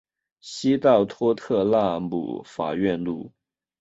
[0.39, 3.31] 西到托特纳姆法院路。